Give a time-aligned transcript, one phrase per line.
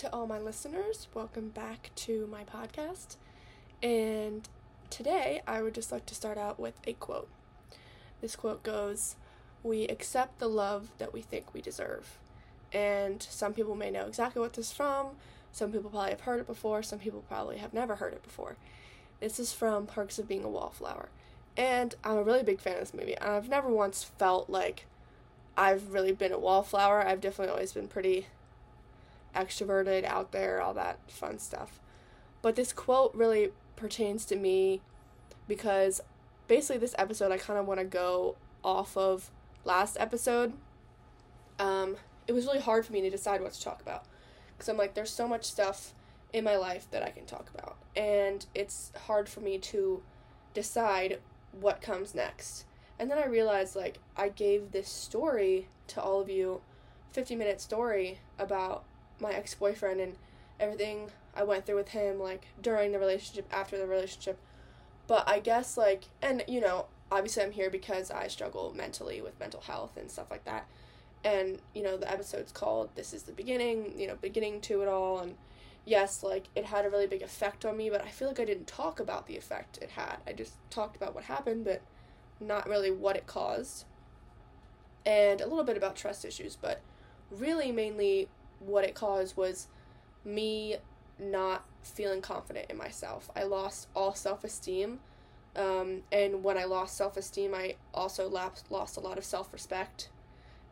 [0.00, 1.08] to all my listeners.
[1.12, 3.16] Welcome back to my podcast.
[3.82, 4.48] And
[4.88, 7.28] today I would just like to start out with a quote.
[8.22, 9.16] This quote goes
[9.62, 12.16] We accept the love that we think we deserve.
[12.72, 15.08] And some people may know exactly what this is from.
[15.52, 16.82] Some people probably have heard it before.
[16.82, 18.56] Some people probably have never heard it before.
[19.20, 21.10] This is from Perks of Being a Wallflower.
[21.58, 23.18] And I'm a really big fan of this movie.
[23.18, 24.86] I've never once felt like
[25.58, 27.06] I've really been a wallflower.
[27.06, 28.28] I've definitely always been pretty
[29.34, 31.80] extroverted, out there, all that fun stuff.
[32.42, 34.80] But this quote really pertains to me
[35.48, 36.00] because
[36.46, 39.30] basically this episode I kind of want to go off of
[39.64, 40.52] last episode.
[41.58, 41.96] Um,
[42.26, 44.04] it was really hard for me to decide what to talk about
[44.56, 45.94] because I'm like, there's so much stuff
[46.32, 50.02] in my life that I can talk about, and it's hard for me to
[50.54, 51.18] decide
[51.52, 52.64] what comes next.
[52.98, 56.60] And then I realized like I gave this story to all of you,
[57.12, 58.84] 50 minute story about
[59.20, 60.16] my ex boyfriend and
[60.58, 64.38] everything I went through with him, like during the relationship, after the relationship.
[65.06, 69.38] But I guess, like, and you know, obviously I'm here because I struggle mentally with
[69.40, 70.66] mental health and stuff like that.
[71.22, 74.88] And, you know, the episode's called This is the Beginning, you know, beginning to it
[74.88, 75.18] all.
[75.18, 75.34] And
[75.84, 78.44] yes, like, it had a really big effect on me, but I feel like I
[78.44, 80.16] didn't talk about the effect it had.
[80.26, 81.82] I just talked about what happened, but
[82.40, 83.84] not really what it caused.
[85.04, 86.80] And a little bit about trust issues, but
[87.30, 88.28] really mainly
[88.60, 89.66] what it caused was
[90.24, 90.76] me
[91.18, 93.30] not feeling confident in myself.
[93.34, 95.00] I lost all self esteem.
[95.56, 99.52] Um, and when I lost self esteem, I also lapsed, lost a lot of self
[99.52, 100.08] respect.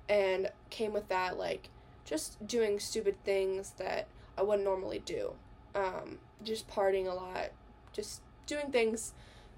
[0.08, 1.68] And came with that, like,
[2.04, 5.34] just doing stupid things that I wouldn't normally do.
[5.74, 7.50] Um, just partying a lot,
[7.92, 9.12] just doing things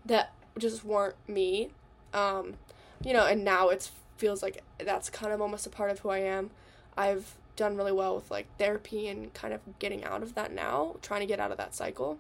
[0.05, 1.71] that just weren't me.
[2.13, 2.55] Um,
[3.05, 6.09] you know, and now it feels like that's kind of almost a part of who
[6.09, 6.51] I am.
[6.97, 10.97] I've done really well with like therapy and kind of getting out of that now,
[11.03, 12.19] trying to get out of that cycle.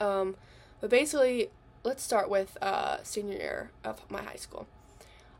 [0.00, 0.36] Um,
[0.80, 1.50] but basically,
[1.84, 4.66] let's start with uh, senior year of my high school.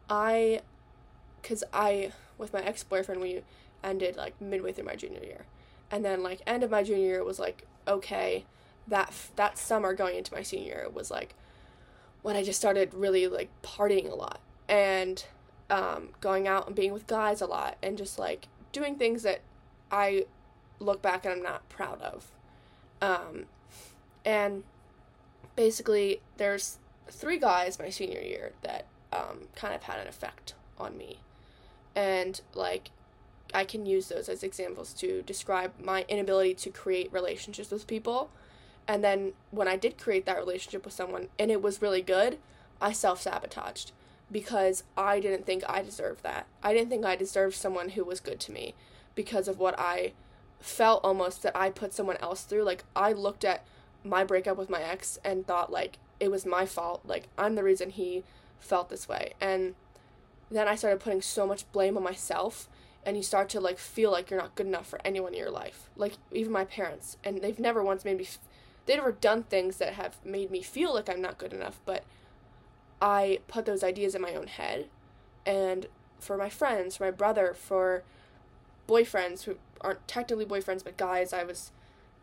[0.08, 0.60] I,
[1.42, 3.42] cause I with my ex boyfriend we
[3.84, 5.46] ended like midway through my junior year,
[5.90, 8.44] and then like end of my junior year was like okay,
[8.88, 11.34] that that summer going into my senior year was like
[12.22, 15.24] when I just started really like partying a lot and
[15.70, 19.40] um, going out and being with guys a lot and just like doing things that
[19.90, 20.26] I
[20.80, 22.32] look back and I'm not proud of.
[23.00, 23.46] Um,
[24.24, 24.64] and
[25.56, 26.78] basically, there's
[27.08, 31.18] three guys my senior year that um, kind of had an effect on me.
[31.94, 32.90] And, like,
[33.52, 38.30] I can use those as examples to describe my inability to create relationships with people.
[38.88, 42.38] And then when I did create that relationship with someone and it was really good,
[42.80, 43.92] I self sabotaged
[44.32, 46.46] because I didn't think I deserved that.
[46.62, 48.74] I didn't think I deserved someone who was good to me
[49.14, 50.14] because of what I
[50.58, 52.62] felt almost that I put someone else through.
[52.62, 53.64] Like I looked at
[54.02, 57.02] my breakup with my ex and thought like it was my fault.
[57.04, 58.24] Like I'm the reason he
[58.58, 59.34] felt this way.
[59.40, 59.74] And
[60.50, 62.68] then I started putting so much blame on myself
[63.04, 65.50] and you start to like feel like you're not good enough for anyone in your
[65.50, 65.90] life.
[65.96, 68.38] Like even my parents and they've never once made me f-
[68.86, 72.04] they've never done things that have made me feel like I'm not good enough, but
[73.02, 74.88] I put those ideas in my own head.
[75.44, 75.86] And
[76.20, 78.04] for my friends, for my brother, for
[78.88, 81.72] boyfriends who aren't technically boyfriends but guys I was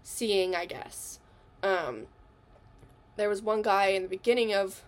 [0.04, 1.20] seeing, I guess.
[1.62, 2.08] Um,
[3.18, 4.84] there was one guy in the beginning of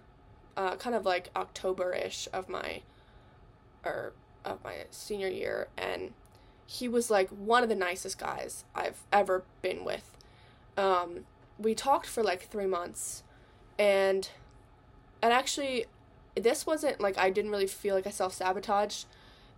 [0.56, 2.81] uh, kind of like October ish of my
[3.84, 4.13] or
[4.46, 6.13] of my senior year and
[6.66, 10.18] he was like one of the nicest guys I've ever been with.
[10.78, 11.25] Um,
[11.59, 13.24] we talked for like three months
[13.78, 14.30] and
[15.21, 15.85] and actually
[16.35, 19.05] this wasn't like I didn't really feel like I self sabotaged.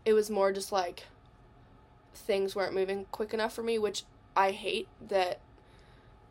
[0.05, 1.05] It was more just like
[2.13, 4.03] things weren't moving quick enough for me, which
[4.35, 5.39] I hate that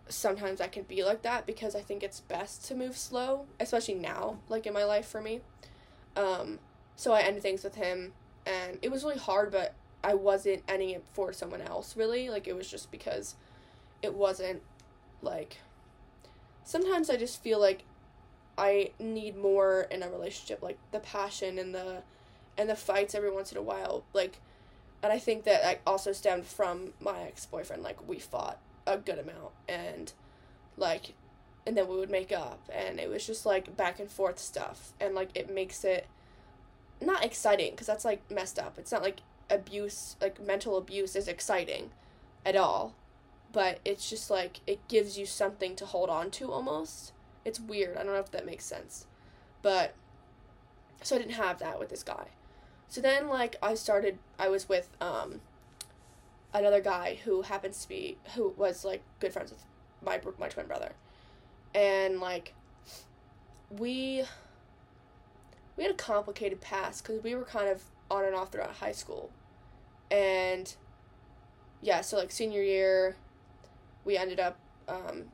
[0.08, 3.94] sometimes I can be like that because I think it's best to move slow, especially
[3.94, 5.40] now, like in my life for me.
[6.16, 6.58] Um,
[6.96, 8.12] so I ended things with him
[8.46, 12.28] and it was really hard, but I wasn't ending it for someone else really.
[12.28, 13.36] Like it was just because
[14.02, 14.62] it wasn't
[15.22, 15.58] like
[16.64, 17.84] sometimes I just feel like
[18.58, 22.02] I need more in a relationship, like the passion and the
[22.58, 24.04] and the fights every once in a while.
[24.12, 24.38] Like
[25.02, 27.82] and I think that like also stemmed from my ex boyfriend.
[27.82, 30.12] Like we fought a good amount and
[30.76, 31.14] like
[31.66, 34.92] and then we would make up and it was just like back and forth stuff
[35.00, 36.06] and like it makes it
[37.00, 38.78] not exciting because that's like messed up.
[38.78, 39.20] It's not like
[39.50, 41.90] abuse, like mental abuse is exciting
[42.44, 42.94] at all.
[43.52, 47.12] But it's just like it gives you something to hold on to almost
[47.44, 47.96] it's weird.
[47.96, 49.06] I don't know if that makes sense.
[49.62, 49.94] But
[51.02, 52.28] so I didn't have that with this guy.
[52.88, 55.40] So then like I started I was with um
[56.52, 59.64] another guy who happens to be who was like good friends with
[60.04, 60.92] my my twin brother,
[61.74, 62.54] and like
[63.70, 64.24] we
[65.76, 68.92] we had a complicated past because we were kind of on and off throughout high
[68.92, 69.30] school,
[70.10, 70.74] and
[71.80, 73.16] yeah, so like senior year,
[74.04, 74.56] we ended up,
[74.88, 75.24] um,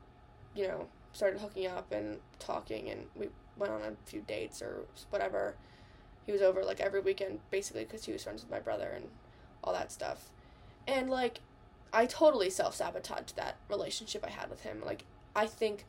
[0.55, 4.85] you know, started hooking up and talking, and we went on a few dates or
[5.09, 5.55] whatever.
[6.25, 9.05] He was over like every weekend basically because he was friends with my brother and
[9.63, 10.29] all that stuff.
[10.87, 11.39] And like,
[11.91, 14.81] I totally self sabotaged that relationship I had with him.
[14.85, 15.85] Like, I think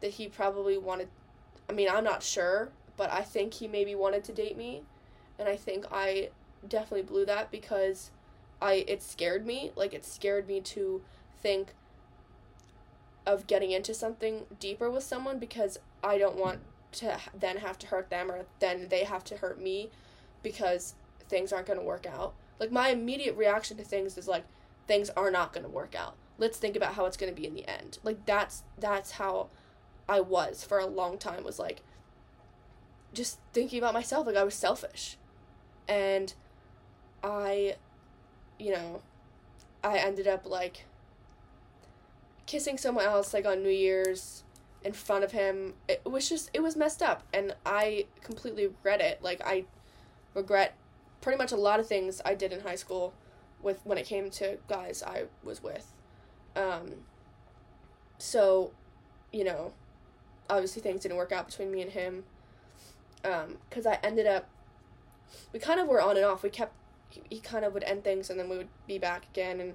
[0.00, 1.08] that he probably wanted,
[1.68, 4.82] I mean, I'm not sure, but I think he maybe wanted to date me.
[5.38, 6.30] And I think I
[6.68, 8.10] definitely blew that because
[8.60, 9.72] I, it scared me.
[9.76, 11.02] Like, it scared me to
[11.40, 11.74] think
[13.26, 16.60] of getting into something deeper with someone because I don't want
[16.92, 19.90] to then have to hurt them or then they have to hurt me
[20.42, 20.94] because
[21.28, 22.34] things aren't going to work out.
[22.60, 24.44] Like my immediate reaction to things is like
[24.86, 26.14] things are not going to work out.
[26.38, 27.98] Let's think about how it's going to be in the end.
[28.02, 29.48] Like that's that's how
[30.08, 31.82] I was for a long time was like
[33.12, 35.16] just thinking about myself like I was selfish.
[35.88, 36.34] And
[37.22, 37.76] I
[38.58, 39.02] you know,
[39.82, 40.84] I ended up like
[42.46, 44.44] kissing someone else like on New Year's
[44.84, 45.74] in front of him.
[45.88, 49.22] It was just it was messed up and I completely regret it.
[49.22, 49.64] Like I
[50.34, 50.74] regret
[51.20, 53.14] pretty much a lot of things I did in high school
[53.62, 55.92] with when it came to guys I was with.
[56.54, 56.90] Um
[58.18, 58.72] so,
[59.32, 59.72] you know,
[60.50, 62.24] obviously things didn't work out between me and him.
[63.24, 64.48] Um cuz I ended up
[65.52, 66.42] we kind of were on and off.
[66.42, 66.74] We kept
[67.08, 69.74] he, he kind of would end things and then we would be back again and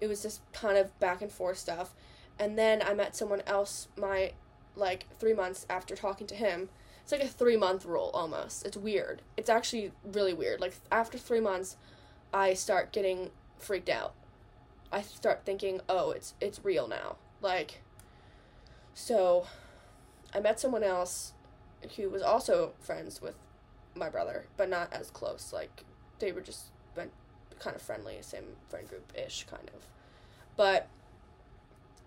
[0.00, 1.94] it was just kind of back and forth stuff.
[2.38, 4.32] And then I met someone else my
[4.74, 6.68] like three months after talking to him.
[7.02, 8.66] It's like a three month rule almost.
[8.66, 9.22] It's weird.
[9.36, 10.60] It's actually really weird.
[10.60, 11.76] Like after three months,
[12.32, 14.14] I start getting freaked out.
[14.92, 17.16] I start thinking, oh, it's it's real now.
[17.42, 17.82] Like,
[18.94, 19.46] so,
[20.34, 21.32] I met someone else
[21.96, 23.36] who was also friends with
[23.94, 25.52] my brother, but not as close.
[25.52, 25.84] Like,
[26.18, 26.66] they were just
[26.96, 27.12] went
[27.58, 29.86] kind of friendly, same friend group ish, kind of.
[30.56, 30.88] But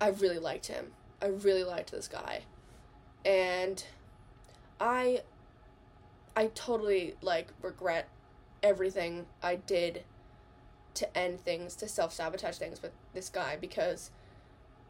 [0.01, 0.87] I really liked him.
[1.21, 2.43] I really liked this guy
[3.25, 3.83] and
[4.79, 5.21] I
[6.35, 8.07] I totally like regret
[8.63, 10.03] everything I did
[10.95, 14.11] to end things, to self sabotage things with this guy because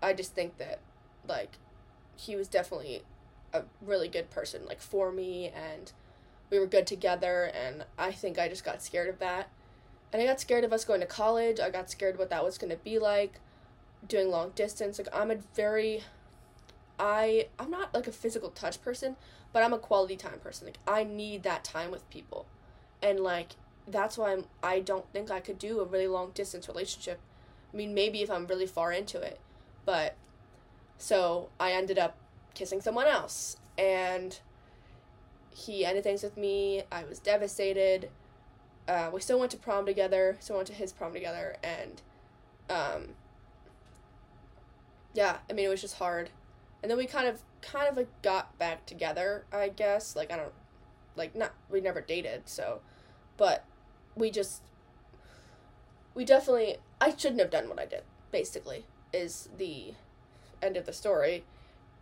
[0.01, 0.79] I just think that
[1.27, 1.57] like
[2.15, 3.03] he was definitely
[3.53, 5.91] a really good person like for me and
[6.49, 9.49] we were good together and I think I just got scared of that.
[10.11, 11.59] And I got scared of us going to college.
[11.59, 13.39] I got scared what that was going to be like
[14.07, 14.97] doing long distance.
[14.97, 16.03] Like I'm a very
[16.99, 19.15] I I'm not like a physical touch person,
[19.53, 20.67] but I'm a quality time person.
[20.67, 22.45] Like I need that time with people.
[23.01, 23.53] And like
[23.87, 27.19] that's why I'm I don't think I could do a really long distance relationship.
[27.73, 29.39] I mean, maybe if I'm really far into it.
[29.85, 30.15] But
[30.97, 32.17] so I ended up
[32.53, 34.39] kissing someone else and
[35.51, 36.83] he ended things with me.
[36.91, 38.09] I was devastated.
[38.89, 40.35] Uh, we still went to prom together.
[40.39, 42.01] Still went to his prom together, and
[42.71, 43.09] um,
[45.13, 46.31] yeah, I mean it was just hard.
[46.81, 50.15] And then we kind of kind of like got back together i guess.
[50.15, 50.53] Like i don't
[51.15, 52.81] like not we never dated so.
[53.37, 53.65] But
[54.15, 54.63] we just
[56.15, 59.93] we definitely i shouldn't have done what i did basically is the
[60.61, 61.43] end of the story.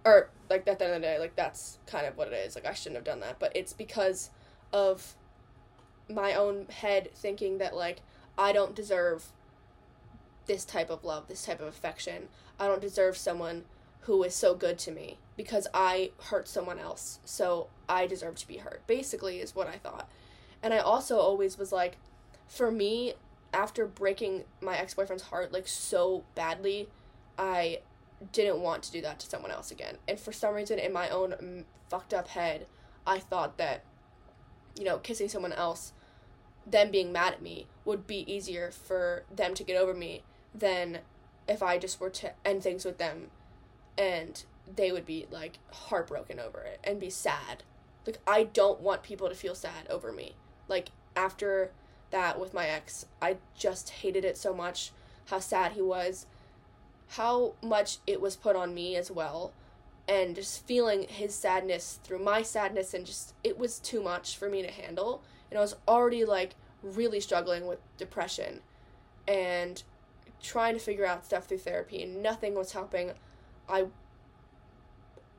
[0.06, 2.56] Or like at the end of the day like that's kind of what it is.
[2.56, 3.40] Like i shouldn't have done that.
[3.40, 4.30] But it's because
[4.72, 5.16] of
[6.10, 8.02] my own head thinking that like
[8.38, 9.28] i don't deserve
[10.46, 13.64] this type of love this type of affection i don't deserve someone
[14.08, 17.20] who is so good to me because I hurt someone else.
[17.26, 20.10] So I deserve to be hurt, basically, is what I thought.
[20.64, 21.98] And I also always was like,
[22.48, 23.14] for me,
[23.54, 26.88] after breaking my ex boyfriend's heart like so badly,
[27.38, 27.80] I
[28.32, 29.98] didn't want to do that to someone else again.
[30.08, 32.66] And for some reason, in my own fucked up head,
[33.06, 33.84] I thought that,
[34.78, 35.92] you know, kissing someone else,
[36.70, 41.00] them being mad at me, would be easier for them to get over me than
[41.48, 43.32] if I just were to end things with them
[43.98, 44.44] and
[44.76, 47.64] they would be like heartbroken over it and be sad.
[48.06, 50.36] Like I don't want people to feel sad over me.
[50.68, 51.72] Like after
[52.12, 54.92] that with my ex, I just hated it so much
[55.28, 56.26] how sad he was,
[57.10, 59.54] how much it was put on me as well,
[60.08, 64.50] and just feeling his sadness through my sadness and just it was too much for
[64.50, 65.22] me to handle.
[65.50, 68.62] And I was already like really struggling with depression
[69.28, 69.82] and
[70.42, 73.12] trying to figure out stuff through therapy and nothing was helping
[73.68, 73.88] I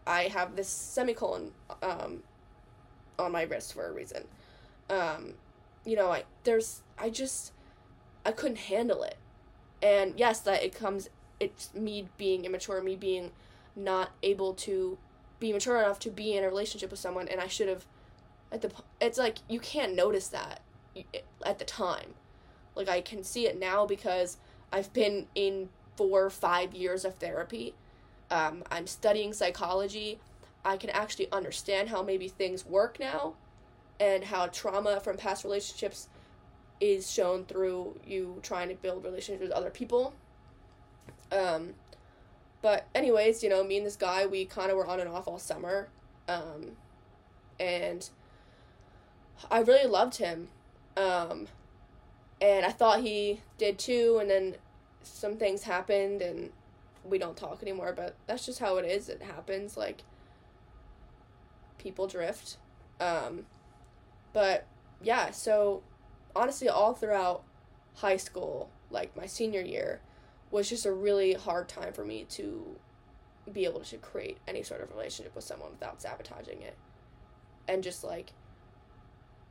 [0.06, 2.22] I have this semicolon um,
[3.18, 4.24] on my wrist for a reason.
[4.88, 5.34] Um,
[5.84, 7.52] you know, I there's I just
[8.24, 9.16] I couldn't handle it.
[9.82, 13.32] And yes, that it comes it's me being immature, me being
[13.76, 14.98] not able to
[15.38, 17.86] be mature enough to be in a relationship with someone and I should have
[18.52, 20.61] at the it's like you can't notice that
[21.45, 22.14] at the time.
[22.75, 24.38] Like I can see it now because
[24.73, 27.75] I've been in 4 or 5 years of therapy.
[28.31, 30.21] Um, I'm studying psychology.
[30.64, 33.35] I can actually understand how maybe things work now
[33.99, 36.09] and how trauma from past relationships
[36.81, 40.14] is shown through you trying to build relationships with other people.
[41.33, 41.75] Um,
[42.62, 45.28] but anyways, you know, me and this guy, we kind of were on and off
[45.28, 45.88] all summer,
[46.28, 46.73] um,
[47.61, 48.09] and
[49.50, 50.49] I really loved him,
[50.97, 51.47] um,
[52.40, 54.18] and I thought he did too.
[54.21, 54.57] And then
[55.02, 56.50] some things happened, and
[57.04, 57.92] we don't talk anymore.
[57.95, 59.09] But that's just how it is.
[59.09, 59.76] It happens.
[59.76, 60.02] Like
[61.78, 62.57] people drift.
[63.00, 63.47] Um,
[64.33, 64.66] but
[65.02, 65.83] yeah, so
[66.35, 67.42] honestly, all throughout
[67.97, 70.00] high school, like my senior year,
[70.50, 72.76] was just a really hard time for me to
[73.52, 76.76] be able to create any sort of relationship with someone without sabotaging it
[77.68, 78.33] and just like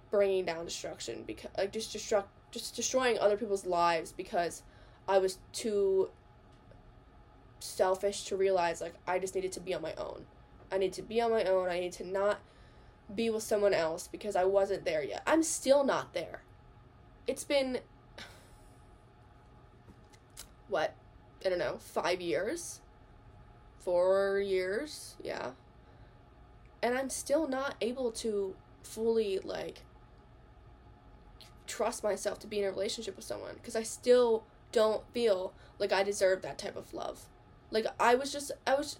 [0.09, 4.63] bringing down destruction because like just destruct just destroying other people's lives because
[5.07, 6.09] I was too
[7.59, 10.25] selfish to realize like I just needed to be on my own.
[10.71, 11.69] I need to be on my own.
[11.69, 12.39] I need to not
[13.13, 15.23] be with someone else because I wasn't there yet.
[15.25, 16.43] I'm still not there.
[17.25, 17.79] It's been
[20.67, 20.93] what?
[21.45, 22.81] I don't know, 5 years.
[23.79, 25.15] 4 years.
[25.23, 25.51] Yeah.
[26.81, 29.83] And I'm still not able to fully like
[31.67, 35.91] trust myself to be in a relationship with someone because I still don't feel like
[35.91, 37.25] I deserve that type of love.
[37.71, 38.99] Like I was just I was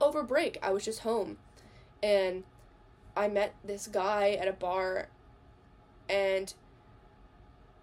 [0.00, 0.58] over break.
[0.62, 1.38] I was just home
[2.02, 2.44] and
[3.16, 5.08] I met this guy at a bar
[6.08, 6.52] and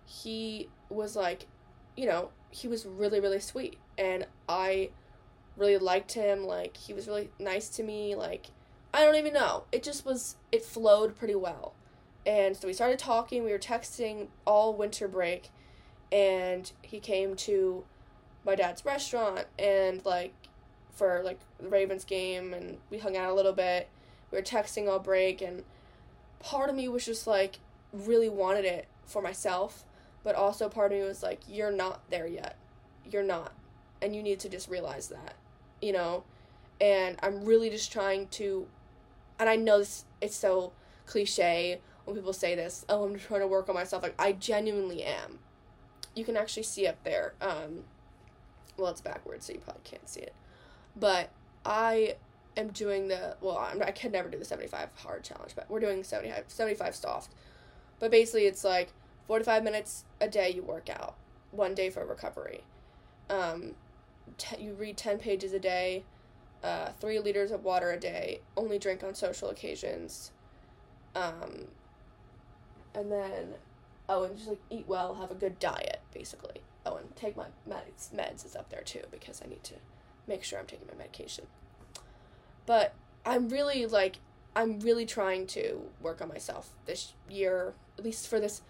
[0.06, 1.48] he was like,
[1.96, 4.92] you know, he was really really sweet and I
[5.56, 8.48] really liked him like he was really nice to me like
[8.94, 9.64] I don't even know.
[9.72, 11.74] It just was it flowed pretty well.
[12.28, 15.50] And so we started talking, we were texting all winter break
[16.12, 17.86] and he came to
[18.46, 20.34] my dad's restaurant and like
[20.92, 23.88] for like the Ravens game and we hung out a little bit.
[24.30, 25.64] We were texting all break and
[26.42, 27.60] part of me was just like
[27.94, 29.86] really wanted it for myself,
[30.26, 32.58] but also part of me was like you're not there yet.
[33.10, 33.54] You're not.
[34.02, 35.36] And you need to just realize that.
[35.82, 36.26] You know?
[36.82, 38.68] And I'm really just trying to
[39.40, 40.74] and I know this it's so
[41.06, 44.02] cliche when people say this, oh, I'm trying to work on myself.
[44.02, 45.40] Like I genuinely am.
[46.16, 47.34] You can actually see up there.
[47.42, 47.84] Um
[48.78, 50.34] well, it's backwards, so you probably can't see it.
[50.96, 51.32] But
[51.66, 52.16] I
[52.56, 55.82] am doing the well, I'm, I can never do the 75 hard challenge, but we're
[55.82, 57.34] doing 75 75 soft.
[58.00, 58.94] But basically, it's like
[59.28, 61.18] 45 minutes a day you work out,
[61.52, 62.64] one day for recovery.
[63.30, 63.74] Um,
[64.38, 66.06] t- you read 10 pages a day,
[66.64, 70.32] uh, three liters of water a day, only drink on social occasions.
[71.16, 71.68] Um,
[72.98, 73.54] and then,
[74.10, 76.62] oh, and just like eat well, have a good diet, basically.
[76.86, 78.14] Oh, and take my meds.
[78.14, 79.76] Meds is up there too because I need to
[80.28, 81.46] make sure I'm taking my medication.
[82.66, 84.18] But I'm really like
[84.56, 88.62] I'm really trying to work on myself this year, at least for this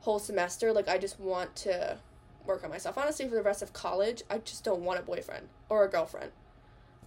[0.00, 0.72] whole semester.
[0.72, 1.98] Like I just want to
[2.44, 2.98] work on myself.
[2.98, 6.32] Honestly, for the rest of college, I just don't want a boyfriend or a girlfriend.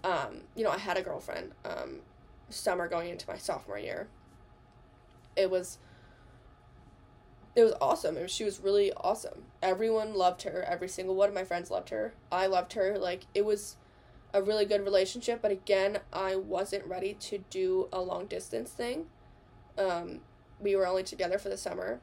[0.04, 2.00] Um, you know, I had a girlfriend um,
[2.50, 4.08] summer going into my sophomore year.
[5.36, 5.78] It was
[7.56, 8.18] it was awesome.
[8.28, 9.44] She was really awesome.
[9.62, 10.64] Everyone loved her.
[10.68, 12.14] Every single one of my friends loved her.
[12.32, 12.98] I loved her.
[12.98, 13.78] Like it was
[14.34, 19.06] a really good relationship, but again, I wasn't ready to do a long distance thing.
[19.78, 20.22] Um,
[20.60, 22.00] we were only together for the summer.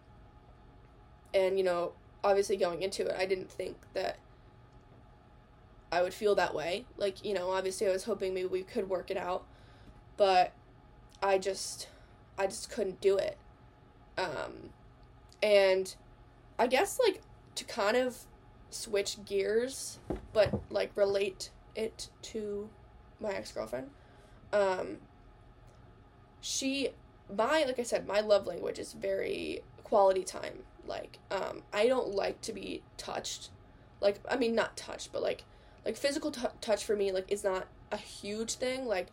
[1.34, 1.92] And, you know,
[2.22, 4.18] obviously going into it, I didn't think that
[5.90, 6.84] I would feel that way.
[6.96, 9.44] Like, you know, obviously I was hoping maybe we could work it out,
[10.16, 10.52] but
[11.22, 11.88] I just
[12.38, 13.36] I just couldn't do it.
[14.16, 14.70] Um
[15.42, 15.94] and
[16.58, 17.22] I guess like
[17.56, 18.16] to kind of
[18.70, 19.98] switch gears
[20.32, 22.68] but like relate it to
[23.20, 23.90] my ex-girlfriend
[24.52, 24.98] um
[26.40, 26.90] she
[27.36, 30.60] my like i said my love language is very quality time.
[30.86, 33.50] Like um i don't like to be touched.
[34.00, 35.44] Like i mean not touched but like
[35.84, 38.86] like physical t- touch for me like is not a huge thing.
[38.86, 39.08] Like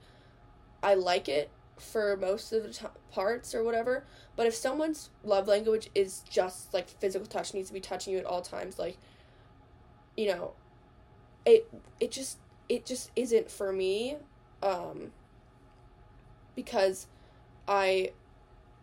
[0.84, 4.06] i like it for most of the t- parts or whatever
[4.36, 8.20] but if someone's love language is just like physical touch needs to be touching you
[8.20, 8.98] at all times like
[10.16, 10.54] you know
[11.46, 12.38] it it just
[12.70, 14.18] it just isn't for me
[14.62, 15.12] um,
[16.56, 17.08] because
[17.68, 18.12] I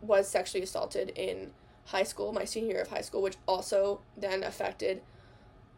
[0.01, 1.51] was sexually assaulted in
[1.87, 5.03] high school, my senior year of high school, which also then affected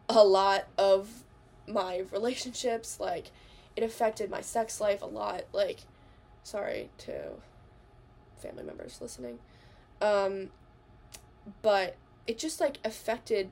[0.07, 1.23] a lot of
[1.67, 2.99] my relationships.
[2.99, 3.31] Like,
[3.75, 5.45] it affected my sex life a lot.
[5.51, 5.81] Like,
[6.47, 7.31] sorry to
[8.41, 9.39] family members listening.
[10.01, 10.49] Um,
[11.61, 13.49] but it just like affected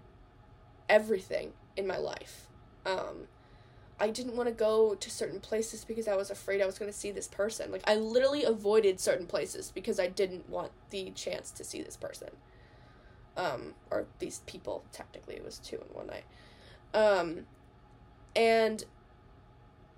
[0.87, 2.47] everything in my life.
[2.85, 3.27] Um,
[3.99, 6.91] I didn't want to go to certain places because I was afraid I was going
[6.91, 7.71] to see this person.
[7.71, 11.97] Like I literally avoided certain places because I didn't want the chance to see this
[11.97, 12.29] person.
[13.37, 16.23] Um or these people technically it was two in one night.
[16.93, 17.45] Um
[18.35, 18.85] and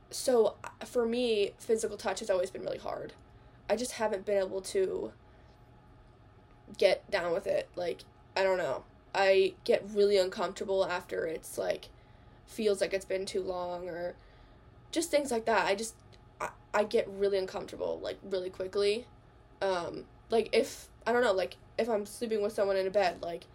[0.10, 3.14] so for me physical touch has always been really hard.
[3.70, 5.12] I just haven't been able to
[6.78, 7.70] get down with it.
[7.76, 8.02] Like
[8.36, 8.84] I don't know.
[9.14, 11.90] I get really uncomfortable after it's like
[12.46, 14.16] feels like it's been too long or
[14.92, 15.66] just things like that.
[15.66, 15.96] I just
[16.40, 19.06] I, I get really uncomfortable like really quickly.
[19.62, 23.22] Um like if I don't know, like if I'm sleeping with someone in a bed,
[23.22, 23.46] like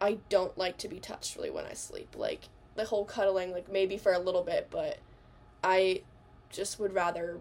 [0.00, 2.16] I don't like to be touched really when I sleep.
[2.16, 4.98] Like the whole cuddling like maybe for a little bit, but
[5.62, 6.02] I
[6.50, 7.38] just would rather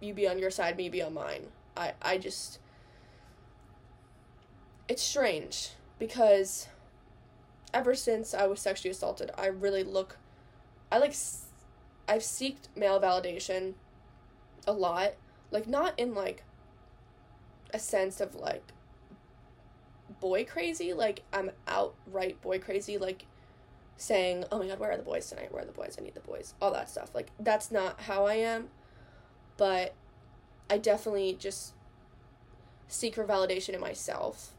[0.00, 1.46] you be on your side, me be on mine.
[1.76, 2.58] I I just
[4.88, 6.68] it's strange because
[7.72, 10.18] ever since I was sexually assaulted, I really look
[10.92, 11.14] I like
[12.06, 13.74] I've seeked male validation
[14.66, 15.14] a lot,
[15.50, 16.44] like not in like
[17.72, 18.62] a sense of like
[20.20, 23.26] boy crazy, like I'm outright boy crazy, like
[23.96, 25.52] saying, "Oh my god, where are the boys tonight?
[25.52, 25.96] Where are the boys?
[25.98, 27.14] I need the boys." All that stuff.
[27.14, 28.68] Like that's not how I am,
[29.56, 29.94] but
[30.70, 31.74] I definitely just
[32.88, 34.52] seek for validation in myself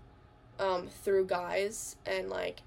[0.59, 2.61] um, through guys and like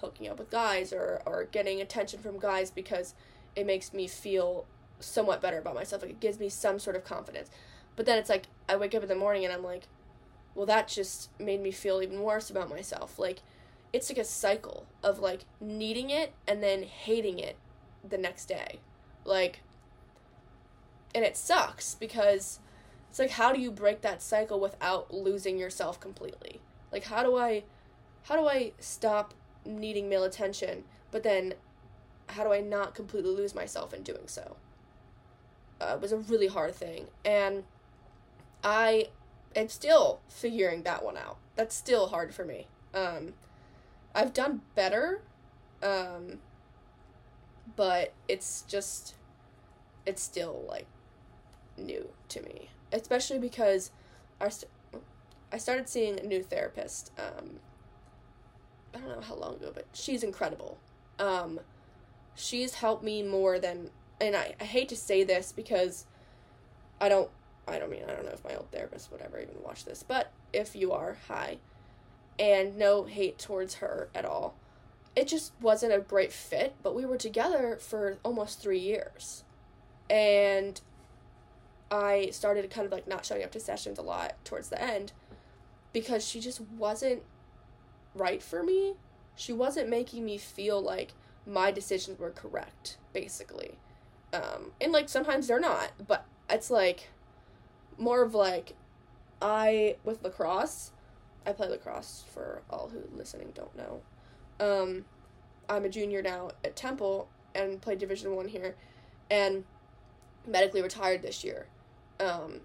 [0.00, 3.14] hooking up with guys or or getting attention from guys because
[3.54, 4.66] it makes me feel
[5.00, 6.02] somewhat better about myself.
[6.02, 7.50] Like it gives me some sort of confidence.
[7.96, 9.88] But then it's like I wake up in the morning and I'm like,
[10.54, 13.18] well that just made me feel even worse about myself.
[13.18, 13.40] Like
[13.92, 17.56] it's like a cycle of like needing it and then hating it
[18.08, 18.80] the next day.
[19.24, 19.62] Like
[21.14, 22.60] and it sucks because
[23.10, 26.60] it's like how do you break that cycle without losing yourself completely?
[26.92, 27.64] Like how do I
[28.24, 31.54] how do I stop needing male attention, but then
[32.28, 34.56] how do I not completely lose myself in doing so?
[35.80, 37.06] Uh, it was a really hard thing.
[37.24, 37.64] And
[38.64, 39.08] I
[39.54, 41.38] am still figuring that one out.
[41.54, 42.66] That's still hard for me.
[42.94, 43.34] Um,
[44.16, 45.20] I've done better,
[45.82, 46.38] um,
[47.76, 49.14] but it's just,
[50.04, 50.86] it's still like
[51.76, 52.70] new to me.
[52.92, 53.90] Especially because
[54.40, 54.72] I, st-
[55.52, 57.60] I started seeing a new therapist um,
[58.96, 60.78] I don't know how long ago, but she's incredible.
[61.18, 61.60] Um,
[62.34, 66.06] she's helped me more than, and I, I hate to say this because
[67.00, 67.30] I don't,
[67.68, 70.02] I don't mean, I don't know if my old therapist would ever even watch this,
[70.02, 71.58] but if you are, hi.
[72.38, 74.54] And no hate towards her at all.
[75.14, 79.44] It just wasn't a great fit, but we were together for almost three years.
[80.10, 80.80] And
[81.90, 85.12] I started kind of like not showing up to sessions a lot towards the end
[85.92, 87.22] because she just wasn't
[88.14, 88.94] right for me.
[89.34, 91.12] She wasn't making me feel like
[91.46, 93.78] my decisions were correct, basically.
[94.32, 97.10] Um, and like sometimes they're not, but it's like
[97.98, 98.74] more of like
[99.40, 100.92] I with lacrosse.
[101.46, 104.02] I play lacrosse for all who listening don't know.
[104.58, 105.04] Um,
[105.68, 108.76] I'm a junior now at Temple and play Division One here,
[109.30, 109.64] and
[110.46, 111.66] medically retired this year.
[112.20, 112.60] Um,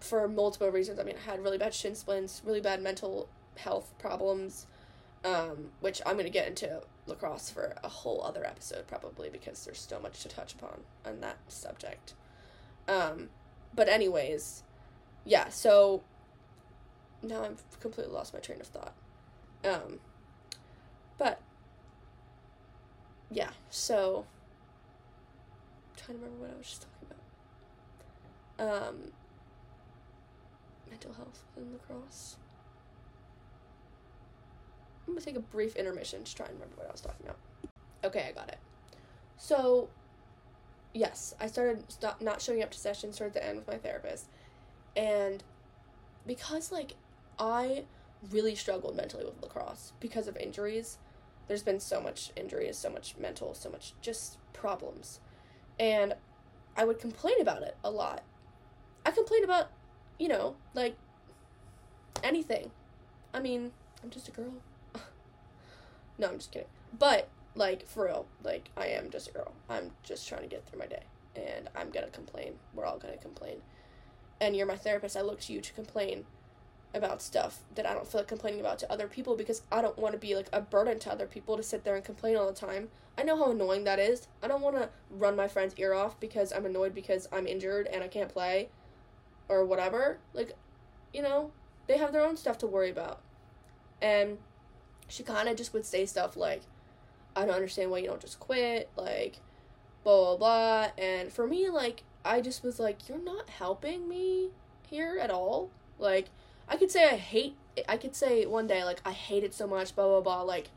[0.00, 0.98] for multiple reasons.
[0.98, 4.66] I mean, I had really bad shin splints, really bad mental health problems,
[5.24, 9.78] um, which I'm to get into lacrosse for a whole other episode probably because there's
[9.78, 12.14] so much to touch upon on that subject.
[12.88, 13.28] Um,
[13.74, 14.62] but anyways,
[15.24, 16.02] yeah, so
[17.22, 18.94] now I've completely lost my train of thought.
[19.64, 20.00] Um,
[21.18, 21.40] but
[23.30, 24.26] yeah, so
[25.90, 27.08] I'm trying to remember what I was just talking
[28.58, 28.88] about.
[28.88, 28.96] Um,
[30.88, 32.36] mental health within lacrosse.
[35.06, 37.38] I'm gonna take a brief intermission to try and remember what I was talking about.
[38.04, 38.58] Okay, I got it.
[39.36, 39.88] So,
[40.94, 44.26] yes, I started stop not showing up to sessions towards the end with my therapist,
[44.96, 45.42] and
[46.26, 46.94] because like
[47.40, 47.84] I
[48.30, 50.98] really struggled mentally with lacrosse because of injuries.
[51.48, 55.20] There's been so much injuries, so much mental, so much just problems,
[55.80, 56.14] and
[56.76, 58.22] I would complain about it a lot.
[59.04, 59.70] I complain about,
[60.18, 60.96] you know, like
[62.22, 62.70] anything.
[63.32, 63.72] I mean,
[64.04, 64.52] I'm just a girl.
[66.18, 66.68] No, I'm just kidding.
[66.98, 69.54] But like for real, like I am just a girl.
[69.70, 72.56] I'm just trying to get through my day, and I'm gonna complain.
[72.74, 73.62] We're all gonna complain.
[74.38, 75.16] And you're my therapist.
[75.16, 76.26] I look to you to complain
[76.92, 79.98] about stuff that I don't feel like complaining about to other people because I don't
[79.98, 82.46] want to be like a burden to other people to sit there and complain all
[82.46, 82.88] the time.
[83.16, 84.28] I know how annoying that is.
[84.42, 87.86] I don't want to run my friend's ear off because I'm annoyed because I'm injured
[87.86, 88.70] and I can't play
[89.48, 90.18] or whatever.
[90.32, 90.52] Like,
[91.12, 91.52] you know,
[91.86, 93.20] they have their own stuff to worry about.
[94.00, 94.38] And
[95.08, 96.62] she kind of just would say stuff like,
[97.36, 99.40] I don't understand why you don't just quit, like,
[100.02, 100.88] blah, blah, blah.
[100.98, 104.50] And for me, like, I just was like, you're not helping me
[104.88, 105.70] here at all.
[105.98, 106.30] Like,
[106.70, 107.56] I could say I hate,
[107.88, 110.70] I could say one day, like, I hate it so much, blah, blah, blah, like,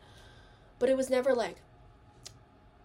[0.80, 1.58] but it was never like,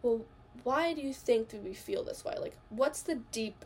[0.03, 0.27] well,
[0.63, 2.35] why do you think that we feel this way?
[2.39, 3.65] Like, what's the deep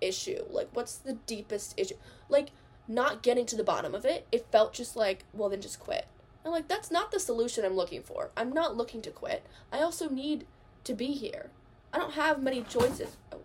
[0.00, 0.42] issue?
[0.48, 1.96] Like, what's the deepest issue?
[2.28, 2.50] Like,
[2.88, 6.06] not getting to the bottom of it, it felt just like, well, then just quit.
[6.44, 8.30] I'm like, that's not the solution I'm looking for.
[8.36, 9.44] I'm not looking to quit.
[9.70, 10.46] I also need
[10.84, 11.50] to be here.
[11.92, 13.16] I don't have many choices.
[13.32, 13.40] Oh,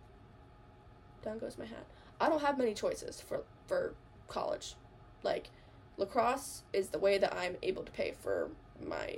[1.21, 1.86] down goes my hat.
[2.21, 3.93] I don't have many choices for for
[4.27, 4.75] college.
[5.23, 5.49] Like,
[5.97, 8.49] lacrosse is the way that I'm able to pay for
[8.86, 9.17] my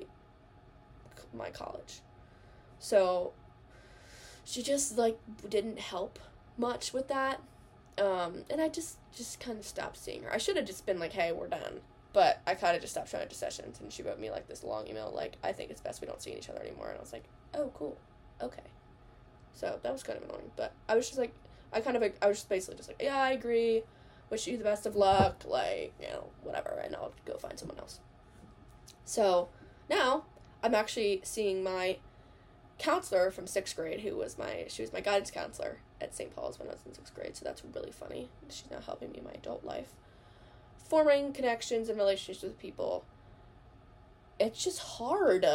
[1.33, 2.01] my college.
[2.79, 3.33] So
[4.43, 6.19] she just like didn't help
[6.57, 7.41] much with that.
[7.97, 10.33] Um, and I just just kind of stopped seeing her.
[10.33, 11.81] I should have just been like, "Hey, we're done."
[12.13, 14.47] But I kind of just stopped showing up to sessions, and she wrote me like
[14.47, 16.97] this long email, like, "I think it's best we don't see each other anymore." And
[16.97, 17.97] I was like, "Oh, cool,
[18.41, 18.63] okay."
[19.53, 21.33] So that was kind of annoying, but I was just like,
[21.71, 23.83] I kind of, I was just basically just like, "Yeah, I agree.
[24.29, 25.43] Wish you the best of luck.
[25.45, 27.99] Like, you know, whatever." And I'll go find someone else.
[29.05, 29.49] So
[29.89, 30.25] now
[30.63, 31.97] I'm actually seeing my
[32.77, 36.35] counselor from sixth grade, who was my she was my guidance counselor at St.
[36.35, 37.35] Paul's when I was in sixth grade.
[37.35, 38.29] So that's really funny.
[38.49, 39.93] She's now helping me in my adult life,
[40.89, 43.05] forming connections and relationships with people.
[44.39, 45.45] It's just hard.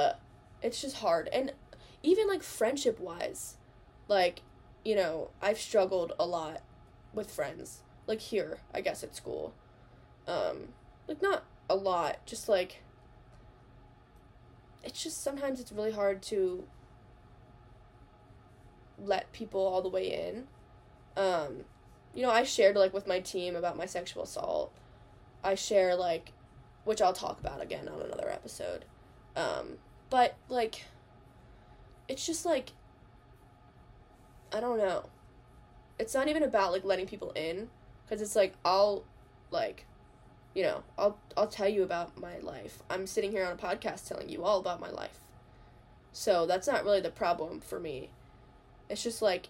[0.63, 1.53] It's just hard, and
[2.03, 3.57] even like friendship wise,
[4.09, 4.43] like
[4.85, 6.63] you know I've struggled a lot
[7.13, 7.81] with friends.
[8.11, 9.55] Like here, I guess at school,
[10.27, 10.71] um,
[11.07, 12.83] like not a lot, just like
[14.83, 16.65] it's just sometimes it's really hard to
[18.99, 20.49] let people all the way in.
[21.17, 21.65] Um,
[22.13, 24.73] you know, I shared like with my team about my sexual assault.
[25.45, 26.33] I share like
[26.83, 28.87] which I'll talk about again on another episode.
[29.37, 29.79] Um,
[30.11, 30.85] but like
[32.09, 32.73] it's just like
[34.53, 35.05] I don't know.
[36.01, 37.69] It's not even about like letting people in
[38.11, 39.05] cuz it's like I'll
[39.51, 39.87] like
[40.55, 42.83] you know, I'll I'll tell you about my life.
[42.91, 45.21] I'm sitting here on a podcast telling you all about my life.
[46.13, 48.11] So that's not really the problem for me.
[48.89, 49.49] It's just like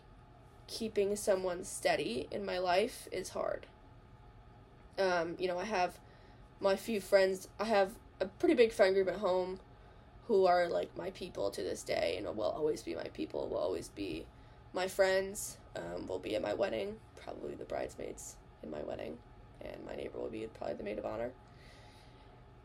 [0.66, 3.66] keeping someone steady in my life is hard.
[4.98, 5.98] Um, you know, I have
[6.60, 9.60] my few friends, I have a pretty big friend group at home
[10.26, 13.56] who are like my people to this day and will always be my people, will
[13.56, 14.26] always be
[14.74, 19.18] my friends, um, will be at my wedding, probably the bridesmaids in my wedding,
[19.60, 21.30] and my neighbor will be probably the maid of honor.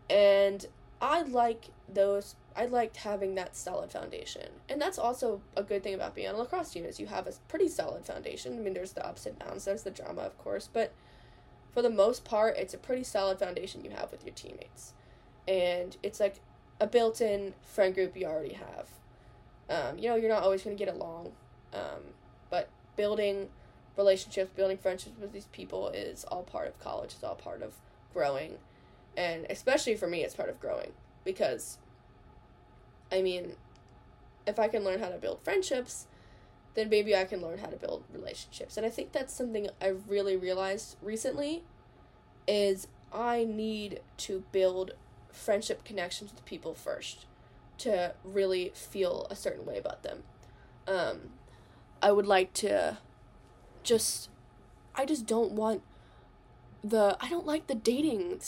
[0.10, 0.66] And
[1.02, 2.36] I like those.
[2.56, 6.36] I liked having that solid foundation, and that's also a good thing about being on
[6.36, 8.58] a lacrosse team is you have a pretty solid foundation.
[8.58, 10.94] I mean, there's the ups and downs, there's the drama, of course, but
[11.74, 14.94] for the most part, it's a pretty solid foundation you have with your teammates,
[15.48, 16.40] and it's like
[16.80, 18.88] a built-in friend group you already have.
[19.70, 21.34] Um, you know, you're not always going to get along,
[21.74, 22.14] um,
[22.50, 23.50] but building
[23.98, 27.14] relationships, building friendships with these people is all part of college.
[27.14, 27.74] It's all part of
[28.14, 28.58] growing
[29.18, 30.92] and especially for me it's part of growing
[31.24, 31.78] because
[33.12, 33.54] i mean
[34.46, 36.08] if i can learn how to build friendships
[36.76, 39.88] then maybe i can learn how to build relationships and i think that's something i
[40.08, 41.64] really realized recently
[42.48, 44.92] is i need to build
[45.32, 47.26] friendship connections with people first
[47.78, 50.24] to really feel a certain way about them
[50.88, 51.18] um,
[52.02, 52.98] i would like to
[53.86, 54.30] just
[54.96, 55.82] i just don't want
[56.84, 58.40] the i don't like the dating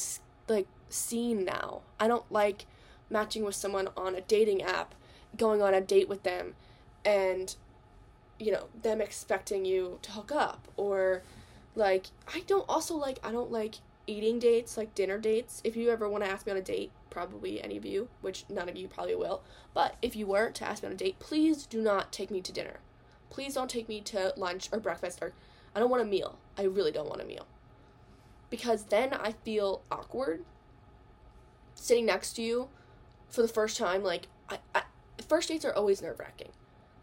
[0.49, 1.81] like scene now.
[1.99, 2.65] I don't like
[3.09, 4.95] matching with someone on a dating app,
[5.35, 6.55] going on a date with them,
[7.05, 7.55] and
[8.39, 11.23] you know them expecting you to hook up or
[11.75, 15.61] like I don't also like I don't like eating dates like dinner dates.
[15.63, 18.45] If you ever want to ask me on a date, probably any of you, which
[18.49, 21.19] none of you probably will, but if you were to ask me on a date,
[21.19, 22.79] please do not take me to dinner.
[23.29, 25.33] Please don't take me to lunch or breakfast or
[25.75, 26.39] I don't want a meal.
[26.57, 27.45] I really don't want a meal.
[28.49, 30.43] Because then I feel awkward
[31.75, 32.69] sitting next to you
[33.29, 34.83] for the first time, like I, I
[35.27, 36.49] first dates are always nerve wracking.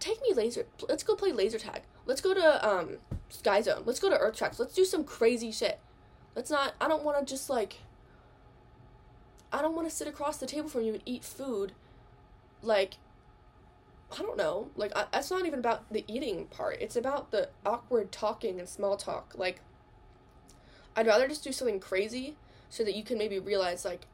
[0.01, 0.67] Take me laser.
[0.89, 1.83] Let's go play laser tag.
[2.07, 3.83] Let's go to um Sky Zone.
[3.85, 4.59] Let's go to Earth Treks.
[4.59, 5.81] Let's do some crazy shit.
[6.35, 6.75] Let's not.
[6.81, 7.79] I don't want to just like.
[9.53, 11.73] I don't want to sit across the table from you and eat food,
[12.63, 12.95] like.
[14.16, 14.70] I don't know.
[14.77, 16.79] Like I, that's not even about the eating part.
[16.81, 19.35] It's about the awkward talking and small talk.
[19.37, 19.61] Like.
[20.96, 22.37] I'd rather just do something crazy
[22.70, 24.07] so that you can maybe realize like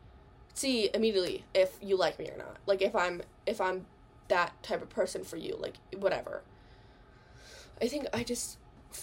[0.54, 2.56] see immediately if you like me or not.
[2.66, 3.86] Like if I'm if I'm
[4.28, 6.42] that type of person for you, like whatever.
[7.80, 8.58] I think I just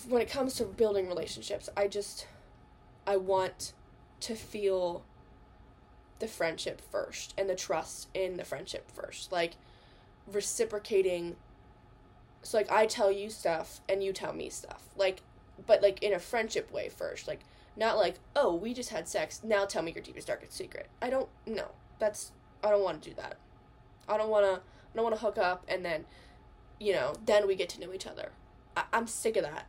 [0.07, 2.27] when it comes to building relationships, I just
[3.05, 3.73] I want
[4.21, 5.03] to feel
[6.19, 9.31] the friendship first and the trust in the friendship first.
[9.31, 9.53] Like
[10.31, 11.35] reciprocating
[12.43, 14.83] so like I tell you stuff and you tell me stuff.
[14.95, 15.21] Like
[15.65, 17.27] but like in a friendship way first.
[17.27, 17.41] Like
[17.75, 19.41] not like, "Oh, we just had sex.
[19.43, 21.71] Now tell me your deepest darkest secret." I don't no.
[21.99, 22.31] That's
[22.63, 23.37] I don't want to do that.
[24.07, 26.05] I don't want to I don't want to hook up and then
[26.79, 28.31] you know, then we get to know each other.
[28.75, 29.67] I, I'm sick of that.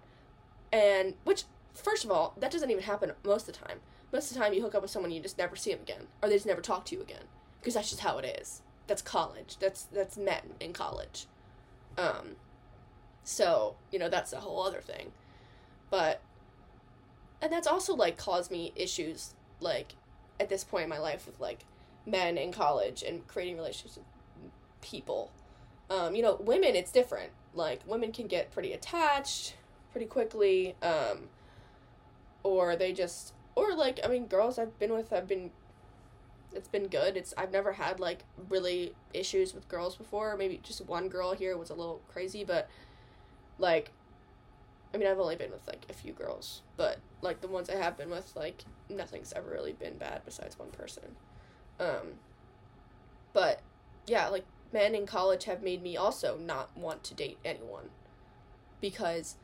[0.72, 3.80] And which first of all, that doesn't even happen most of the time.
[4.12, 6.06] Most of the time you hook up with someone you just never see them again
[6.22, 7.24] or they just never talk to you again
[7.60, 8.62] because that's just how it is.
[8.88, 9.56] That's college.
[9.60, 11.26] That's that's men in college.
[11.96, 12.36] Um
[13.22, 15.12] so, you know, that's a whole other thing.
[15.90, 16.20] But
[17.40, 19.94] and that's also like caused me issues like
[20.40, 21.60] at this point in my life with like
[22.06, 25.30] men in college and creating relationships with people.
[25.90, 27.30] Um, you know, women it's different.
[27.54, 29.54] Like women can get pretty attached
[29.92, 31.28] pretty quickly, um,
[32.42, 35.50] or they just or like I mean girls I've been with I've been
[36.54, 37.16] it's been good.
[37.16, 40.36] It's I've never had like really issues with girls before.
[40.36, 42.68] Maybe just one girl here was a little crazy, but
[43.58, 43.92] like
[44.92, 47.76] I mean, I've only been with like a few girls, but like the ones I
[47.76, 51.16] have been with, like nothing's ever really been bad besides one person.
[51.78, 52.18] Um,
[53.32, 53.60] but
[54.06, 57.90] yeah, like men in college have made me also not want to date anyone
[58.80, 59.36] because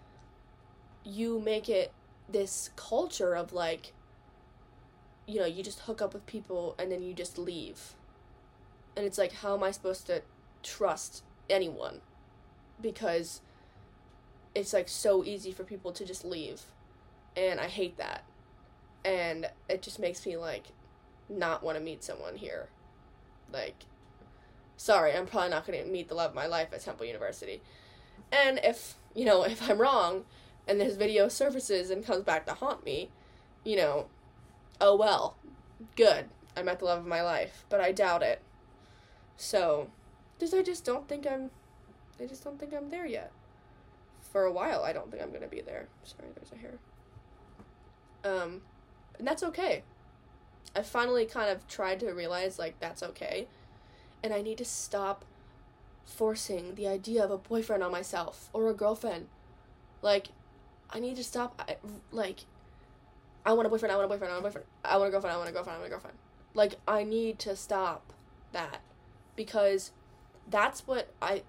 [1.05, 1.93] you make it
[2.29, 3.93] this culture of like
[5.27, 7.95] you know, you just hook up with people and then you just leave.
[8.97, 10.23] And it's like how am I supposed to
[10.63, 12.01] trust anyone?
[12.81, 13.41] Because
[14.55, 16.63] it's like so easy for people to just leave.
[17.37, 18.25] And I hate that.
[19.05, 20.69] And it just makes me like
[21.29, 22.69] not want to meet someone here.
[23.53, 23.85] Like
[24.77, 27.63] sorry, I'm probably not going to meet the love of my life at Temple University.
[28.33, 30.25] And if, you know, if I'm wrong
[30.67, 33.11] and this video surfaces and comes back to haunt me,
[33.65, 34.07] you know,
[34.81, 35.37] oh well.
[35.97, 36.27] Good.
[36.57, 38.41] I met the love of my life, but I doubt it.
[39.37, 39.91] So,
[40.39, 41.51] just I just don't think I'm
[42.21, 43.33] I just don't think I'm there yet
[44.35, 45.87] for a while, I don't think I'm gonna be there.
[46.03, 46.75] Sorry, there's a hair.
[48.25, 48.63] Um,
[49.17, 49.85] and that's okay.
[50.75, 53.47] I finally kind of tried to realize like that's okay,
[54.25, 55.25] and I need to stop
[56.05, 59.29] forcing the idea of a boyfriend on myself or a girlfriend.
[60.03, 60.31] Like,
[60.91, 61.71] I need to stop.
[62.11, 62.41] Like,
[63.45, 63.93] I want a boyfriend.
[63.93, 64.33] I want a boyfriend.
[64.33, 64.67] I want a boyfriend.
[64.85, 65.35] I want a girlfriend.
[65.35, 65.77] I want a girlfriend.
[65.77, 66.19] I want a girlfriend.
[66.55, 68.13] Like, I need to stop
[68.53, 68.81] that
[69.37, 69.91] because
[70.49, 71.43] that's what I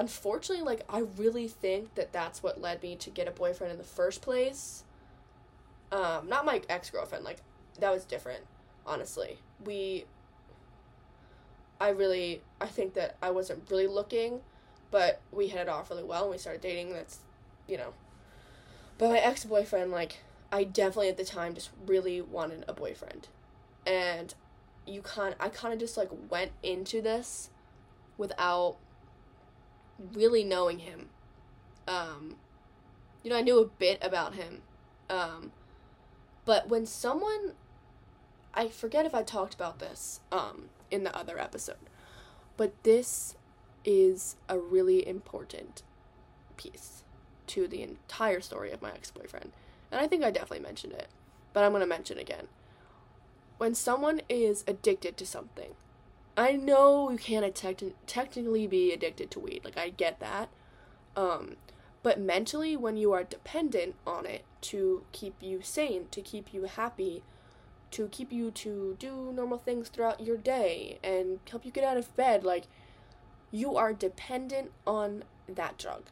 [0.00, 3.78] unfortunately, like, I really think that that's what led me to get a boyfriend in
[3.78, 4.84] the first place.
[5.92, 7.38] Um, not my ex girlfriend, like,
[7.78, 8.44] that was different,
[8.86, 9.38] honestly.
[9.62, 10.06] We,
[11.80, 14.40] I really, I think that I wasn't really looking,
[14.90, 16.92] but we hit it off really well and we started dating.
[16.92, 17.18] That's,
[17.68, 17.92] you know.
[18.96, 20.18] But my ex boyfriend, like,
[20.52, 23.28] I definitely at the time just really wanted a boyfriend.
[23.86, 24.34] And
[24.86, 27.50] you kind I kind of just like went into this
[28.18, 28.76] without
[30.12, 31.08] really knowing him.
[31.86, 32.36] Um,
[33.22, 34.62] you know, I knew a bit about him.
[35.08, 35.52] Um,
[36.44, 37.54] but when someone,
[38.54, 41.76] I forget if I talked about this um, in the other episode,
[42.56, 43.36] but this
[43.84, 45.82] is a really important
[46.56, 47.02] piece
[47.48, 49.52] to the entire story of my ex boyfriend.
[49.90, 51.08] And I think I definitely mentioned it,
[51.52, 52.48] but I'm going to mention again.
[53.58, 55.74] When someone is addicted to something,
[56.36, 59.62] I know you can't te- technically be addicted to weed.
[59.64, 60.48] Like I get that.
[61.16, 61.56] Um,
[62.02, 66.64] but mentally when you are dependent on it to keep you sane, to keep you
[66.64, 67.22] happy,
[67.90, 71.96] to keep you to do normal things throughout your day and help you get out
[71.96, 72.64] of bed, like
[73.50, 76.04] you are dependent on that drug.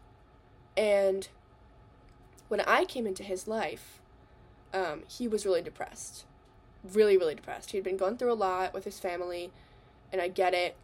[0.77, 1.29] And
[2.49, 4.01] when I came into his life,
[4.73, 6.25] um, he was really depressed.
[6.83, 7.71] Really, really depressed.
[7.71, 9.51] He'd been going through a lot with his family
[10.13, 10.77] and I get it,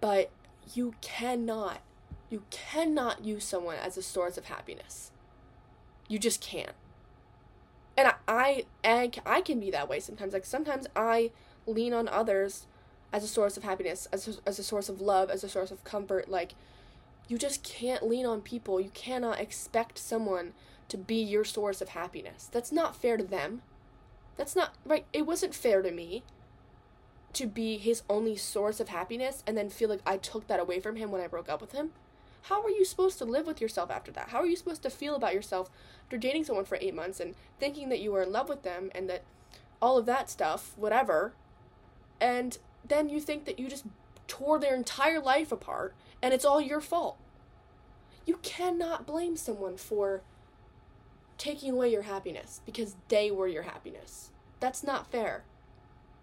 [0.00, 0.30] but
[0.74, 1.80] you cannot,
[2.30, 5.10] you cannot use someone as a source of happiness.
[6.08, 6.72] You just can't.
[7.96, 10.32] And I, I, I can be that way sometimes.
[10.32, 11.32] Like sometimes I
[11.66, 12.66] lean on others
[13.12, 15.70] as a source of happiness, as a, as a source of love, as a source
[15.70, 16.28] of comfort.
[16.30, 16.54] Like
[17.28, 18.80] you just can't lean on people.
[18.80, 20.52] You cannot expect someone
[20.90, 22.48] to be your source of happiness.
[22.52, 23.62] That's not fair to them.
[24.36, 25.06] That's not right.
[25.12, 26.22] It wasn't fair to me
[27.32, 30.80] to be his only source of happiness and then feel like I took that away
[30.80, 31.90] from him when I broke up with him?
[32.44, 34.30] How are you supposed to live with yourself after that?
[34.30, 35.70] How are you supposed to feel about yourself
[36.04, 38.90] after dating someone for eight months and thinking that you were in love with them
[38.94, 39.22] and that
[39.80, 41.32] all of that stuff, whatever.
[42.20, 43.84] And then you think that you just
[44.26, 47.18] tore their entire life apart and it's all your fault.
[48.26, 50.22] You cannot blame someone for
[51.40, 54.30] taking away your happiness because they were your happiness.
[54.60, 55.42] That's not fair.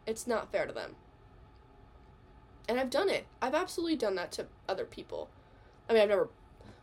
[0.06, 0.96] It's not fair to them.
[2.70, 3.26] And I've done it.
[3.42, 5.30] I've absolutely done that to other people.
[5.90, 6.30] I mean, I've never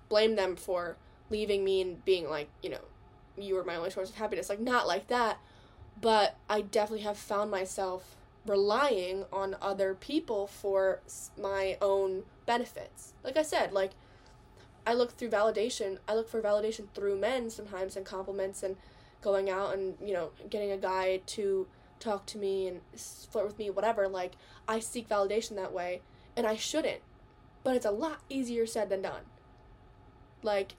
[0.08, 0.96] blamed them for
[1.30, 2.80] leaving me and being like, you know,
[3.38, 4.48] you were my only source of happiness.
[4.48, 5.38] Like, not like that.
[6.00, 11.00] But I definitely have found myself relying on other people for
[11.40, 13.12] my own benefits.
[13.22, 13.92] Like I said, like,
[14.86, 15.98] I look through validation.
[16.08, 18.76] I look for validation through men sometimes and compliments and
[19.22, 21.66] going out and, you know, getting a guy to
[21.98, 24.06] talk to me and flirt with me, whatever.
[24.08, 24.32] Like,
[24.68, 26.02] I seek validation that way,
[26.36, 27.00] and I shouldn't.
[27.62, 29.22] But it's a lot easier said than done.
[30.42, 30.74] Like,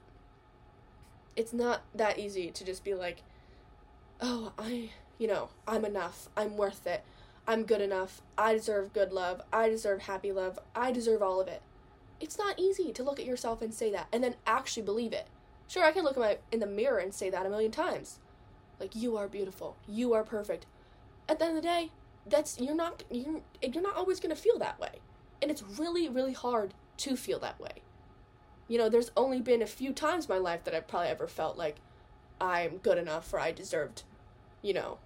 [1.35, 3.23] it's not that easy to just be like,
[4.21, 6.29] oh, I, you know, I'm enough.
[6.37, 7.03] I'm worth it.
[7.47, 8.21] I'm good enough.
[8.37, 9.41] I deserve good love.
[9.51, 10.59] I deserve happy love.
[10.75, 11.61] I deserve all of it.
[12.19, 15.27] It's not easy to look at yourself and say that and then actually believe it.
[15.67, 18.19] Sure, I can look at my in the mirror and say that a million times.
[18.79, 19.77] Like you are beautiful.
[19.87, 20.65] You are perfect.
[21.27, 21.91] At the end of the day,
[22.27, 24.99] that's you're not you're you're not always going to feel that way.
[25.41, 27.81] And it's really really hard to feel that way.
[28.67, 31.27] You know, there's only been a few times in my life that I've probably ever
[31.27, 31.77] felt like
[32.41, 34.03] I'm good enough or I deserved,
[34.61, 34.97] you know,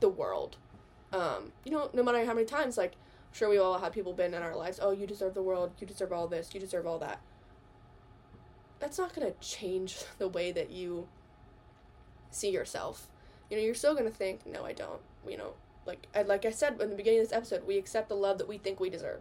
[0.00, 0.56] the world.
[1.12, 2.92] Um, you know, no matter how many times, like,
[3.34, 5.86] sure we all have people been in our lives, oh, you deserve the world, you
[5.86, 7.20] deserve all this, you deserve all that.
[8.78, 11.08] That's not gonna change the way that you
[12.30, 13.08] see yourself.
[13.50, 15.00] You know, you're still gonna think, no, I don't.
[15.28, 18.08] You know, like I like I said in the beginning of this episode, we accept
[18.08, 19.20] the love that we think we deserve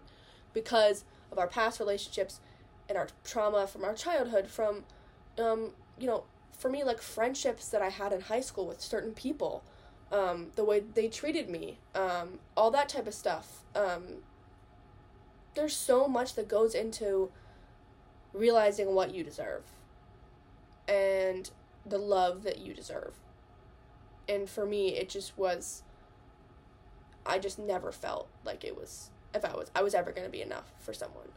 [0.54, 2.39] because of our past relationships
[2.88, 4.84] and our trauma from our childhood, from
[5.39, 9.13] um, you know, for me like friendships that I had in high school with certain
[9.13, 9.63] people,
[10.13, 13.63] um, the way they treated me, um, all that type of stuff.
[13.76, 14.21] Um,
[15.56, 17.32] there's so much that goes into
[18.32, 19.63] realizing what you deserve
[20.88, 21.49] and
[21.86, 23.15] the love that you deserve.
[24.30, 25.84] And for me, it just was
[27.26, 30.32] I just never felt like it was if I was I was ever going to
[30.32, 31.30] be enough for someone.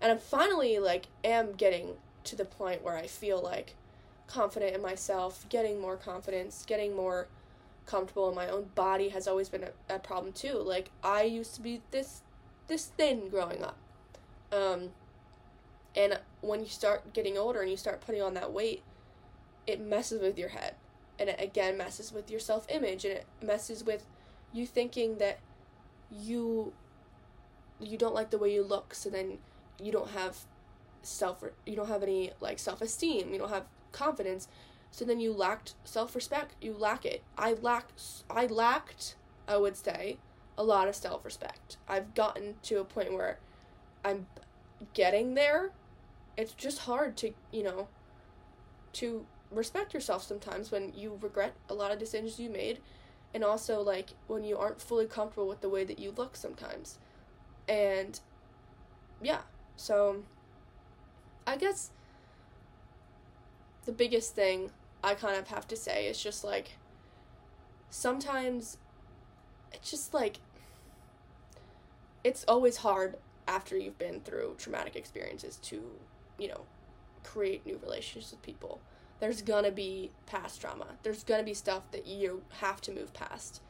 [0.00, 3.74] And I'm finally like am getting to the point where I feel like
[4.26, 7.28] confident in myself, getting more confidence, getting more
[7.86, 10.54] comfortable in my own body has always been a, a problem too.
[10.54, 12.22] Like I used to be this
[12.66, 13.76] this thin growing up.
[14.52, 14.90] Um
[15.94, 18.82] and when you start getting older and you start putting on that weight,
[19.66, 20.74] it messes with your head.
[21.18, 24.04] And it again messes with your self image and it messes with
[24.52, 25.38] you thinking that
[26.10, 26.72] you
[27.80, 29.38] you don't like the way you look so then
[29.82, 30.38] you don't have
[31.02, 34.48] self you don't have any like self-esteem you don't have confidence
[34.90, 36.54] so then you lacked self-respect.
[36.60, 37.22] You lack it.
[37.36, 39.16] I lacked i lacked
[39.48, 40.18] i would say
[40.58, 41.76] a lot of self-respect.
[41.88, 43.38] I've gotten to a point where
[44.04, 44.26] i'm
[44.94, 45.70] getting there.
[46.36, 47.88] It's just hard to you know
[48.94, 52.80] to respect yourself sometimes when you regret a lot of decisions you made
[53.34, 56.98] and also like when you aren't fully comfortable with the way that you look sometimes.
[57.68, 58.18] And
[59.22, 59.40] yeah.
[59.76, 60.22] So
[61.46, 61.90] i guess
[63.86, 64.70] the biggest thing
[65.02, 66.72] i kind of have to say is just like
[67.90, 68.78] sometimes
[69.72, 70.38] it's just like
[72.24, 73.16] it's always hard
[73.48, 75.82] after you've been through traumatic experiences to
[76.38, 76.62] you know
[77.24, 78.80] create new relationships with people
[79.20, 80.86] there's gonna be past trauma.
[81.02, 83.62] There's gonna be stuff that you have to move past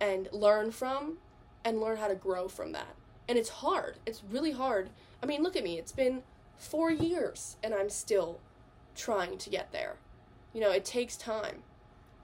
[0.00, 1.18] and learn from
[1.64, 2.94] and learn how to grow from that.
[3.28, 3.98] And it's hard.
[4.06, 4.90] It's really hard.
[5.22, 5.78] I mean, look at me.
[5.78, 6.22] It's been
[6.56, 8.40] four years and I'm still
[8.94, 9.96] trying to get there.
[10.52, 11.62] You know, it takes time.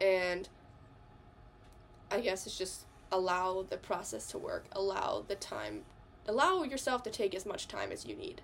[0.01, 0.49] And
[2.11, 5.83] I guess it's just allow the process to work, allow the time,
[6.27, 8.43] allow yourself to take as much time as you need.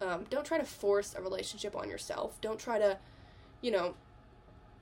[0.00, 2.38] Um, don't try to force a relationship on yourself.
[2.40, 2.98] Don't try to
[3.60, 3.94] you know,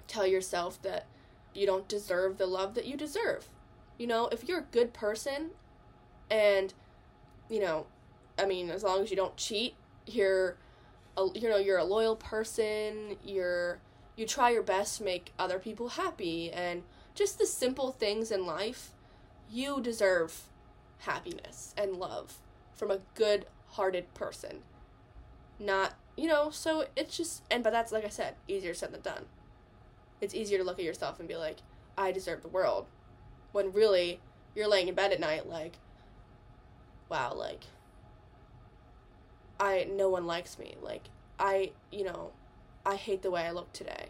[0.06, 1.06] tell yourself that
[1.54, 3.48] you don't deserve the love that you deserve.
[3.98, 5.50] You know, if you're a good person
[6.30, 6.74] and
[7.48, 7.86] you know,
[8.38, 9.74] I mean, as long as you don't cheat,
[10.06, 10.56] you're
[11.16, 13.78] a, you know, you're a loyal person, you're
[14.16, 16.84] you try your best to make other people happy and
[17.14, 18.90] just the simple things in life,
[19.50, 20.42] you deserve
[20.98, 22.38] happiness and love
[22.74, 24.62] from a good-hearted person.
[25.58, 29.00] Not you know, so it's just, and but that's like I said, easier said than
[29.00, 29.24] done.
[30.20, 31.58] It's easier to look at yourself and be like,
[31.98, 32.86] I deserve the world,
[33.52, 34.20] when really
[34.54, 35.74] you're laying in bed at night like,
[37.08, 37.64] wow, like,
[39.64, 40.70] I no one likes me.
[40.90, 41.04] Like
[41.38, 42.22] I, you know,
[42.84, 44.06] I hate the way I look today.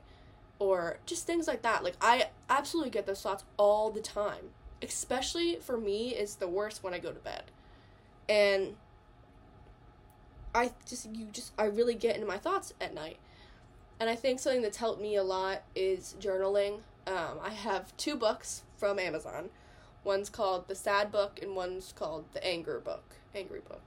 [0.58, 1.82] or just things like that.
[1.84, 4.44] Like I absolutely get those thoughts all the time.
[4.82, 7.44] Especially for me it's the worst when I go to bed.
[8.28, 8.76] And
[10.54, 13.18] I just you just I really get into my thoughts at night.
[14.00, 16.80] And I think something that's helped me a lot is journaling.
[17.06, 19.50] Um, I have two books from Amazon.
[20.04, 23.04] One's called The Sad Book and one's called The Anger Book.
[23.34, 23.82] Angry Book.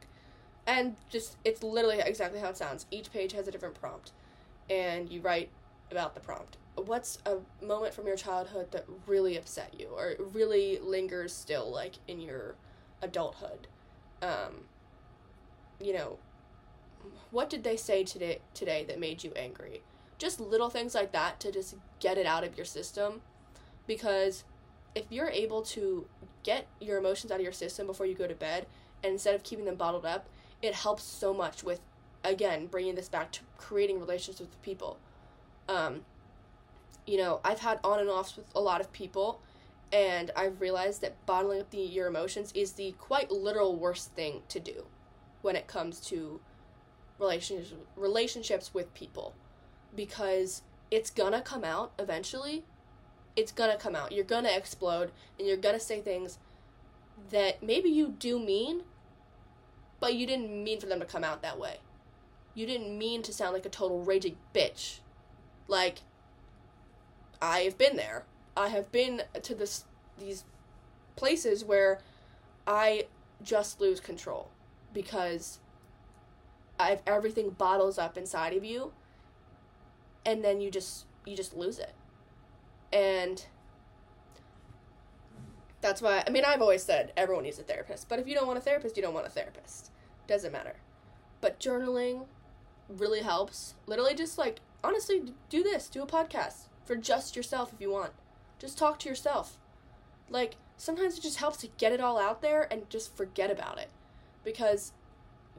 [0.68, 2.86] And just it's literally exactly how it sounds.
[2.91, 4.11] Each page has a different prompt.
[4.70, 5.49] And you write
[5.89, 6.57] about the prompt.
[6.76, 11.95] What's a moment from your childhood that really upset you or really lingers still like
[12.07, 12.55] in your
[13.01, 13.68] adulthood?
[14.22, 14.65] Um,
[15.80, 16.18] you know,
[17.32, 19.82] what did they say today today that made you angry?
[20.18, 23.22] Just little things like that to just get it out of your system
[23.86, 24.43] because
[24.95, 26.07] if you're able to
[26.43, 28.65] get your emotions out of your system before you go to bed
[29.03, 30.28] and instead of keeping them bottled up,
[30.62, 31.80] it helps so much with
[32.24, 34.97] again bringing this back to creating relationships with people.
[35.70, 36.01] Um,
[37.05, 39.41] you know, I've had on and offs with a lot of people,
[39.91, 44.41] and I've realized that bottling up the your emotions is the quite literal worst thing
[44.49, 44.86] to do
[45.41, 46.39] when it comes to
[47.20, 49.34] relationships relationships with people.
[49.95, 52.64] Because it's gonna come out eventually.
[53.36, 54.12] It's gonna come out.
[54.12, 56.39] You're gonna explode and you're gonna say things
[57.32, 58.84] that maybe you do mean
[60.00, 61.78] but you didn't mean for them to come out that way.
[62.54, 65.00] You didn't mean to sound like a total raging bitch.
[65.68, 66.00] Like
[67.41, 68.26] i've been there.
[68.56, 69.86] I have been to this
[70.18, 70.43] these
[71.16, 72.00] places where
[72.66, 73.06] i
[73.43, 74.50] just lose control
[74.93, 75.60] because
[76.80, 78.93] I've, everything bottles up inside of you
[80.26, 81.93] and then you just you just lose it.
[82.91, 83.45] And
[85.88, 88.48] that's why i mean i've always said everyone needs a therapist but if you don't
[88.48, 89.92] want a therapist you don't want a therapist.
[90.28, 90.76] Doesn't matter.
[91.40, 92.26] But journaling
[92.90, 93.76] really helps.
[93.86, 98.12] Literally just like honestly do this do a podcast for just yourself if you want.
[98.60, 99.58] Just talk to yourself.
[100.30, 103.80] Like sometimes it just helps to get it all out there and just forget about
[103.80, 103.90] it
[104.44, 104.92] because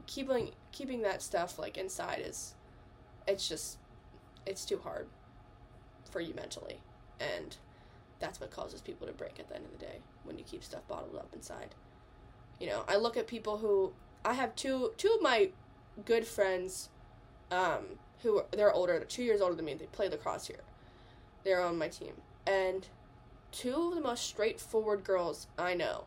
[0.05, 2.55] keeping keeping that stuff like inside is
[3.27, 3.77] it's just
[4.45, 5.07] it's too hard
[6.11, 6.81] for you mentally.
[7.19, 7.57] And
[8.19, 10.63] that's what causes people to break at the end of the day when you keep
[10.63, 11.75] stuff bottled up inside.
[12.59, 13.93] You know i look at people who
[14.25, 15.49] i have two two of my
[16.05, 16.89] good friends
[17.51, 20.63] um who they're older they're two years older than me they play lacrosse here.
[21.43, 22.13] They're on my team.
[22.45, 22.85] And
[23.51, 26.05] two of the most straightforward girls i know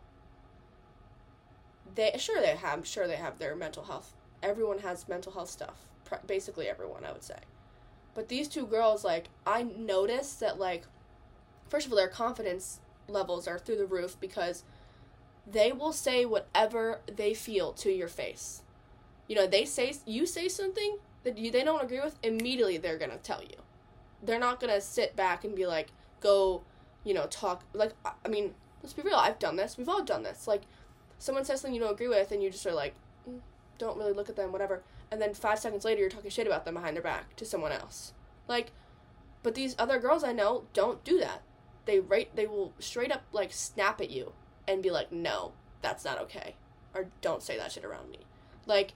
[1.94, 4.12] they sure they have sure they have their mental health.
[4.42, 5.86] Everyone has mental health stuff
[6.26, 7.38] basically everyone i would say.
[8.14, 10.84] But these two girls like i noticed that like
[11.72, 14.62] first of all their confidence levels are through the roof because
[15.46, 18.60] they will say whatever they feel to your face.
[19.26, 22.98] You know they say you say something that you they don't agree with immediately they're
[22.98, 23.56] gonna tell you.
[24.22, 25.88] They're not gonna sit back and be like
[26.20, 26.60] go
[27.04, 30.22] you know talk like i mean let's be real i've done this we've all done
[30.22, 30.46] this.
[30.46, 30.64] Like
[31.18, 32.94] someone says something you don't agree with and you just are like
[33.26, 33.40] mm,
[33.78, 36.66] don't really look at them whatever and then five seconds later you're talking shit about
[36.66, 38.12] them behind their back to someone else.
[38.46, 38.72] Like
[39.42, 41.40] but these other girls i know don't do that
[41.84, 44.32] they rate they will straight up like snap at you
[44.68, 46.54] and be like no that's not okay
[46.94, 48.18] or don't say that shit around me.
[48.66, 48.94] Like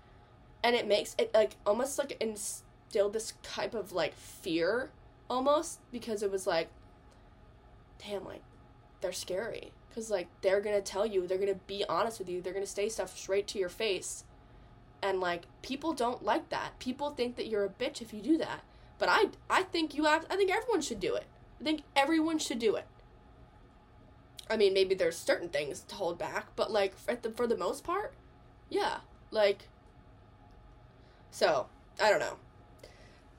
[0.62, 4.90] and it makes it like almost like instilled this type of like fear
[5.28, 6.68] almost because it was like
[8.04, 8.42] damn like
[9.00, 9.72] they're scary.
[9.88, 12.88] Because like they're gonna tell you they're gonna be honest with you they're gonna say
[12.88, 14.24] stuff straight to your face.
[15.02, 16.78] And like people don't like that.
[16.78, 18.62] People think that you're a bitch if you do that.
[18.98, 21.26] But i i think you have i think everyone should do it
[21.60, 22.86] i think everyone should do it
[24.50, 27.56] i mean maybe there's certain things to hold back but like for the, for the
[27.56, 28.14] most part
[28.68, 28.98] yeah
[29.30, 29.68] like
[31.30, 31.66] so
[32.00, 32.36] i don't know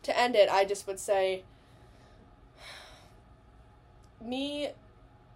[0.03, 1.43] to end it i just would say
[4.22, 4.70] me